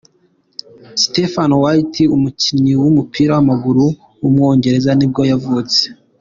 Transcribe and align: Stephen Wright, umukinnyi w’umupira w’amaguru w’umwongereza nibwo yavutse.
Stephen 1.03 1.51
Wright, 1.59 1.93
umukinnyi 2.15 2.73
w’umupira 2.83 3.31
w’amaguru 3.35 3.85
w’umwongereza 4.21 4.91
nibwo 4.95 5.21
yavutse. 5.31 5.81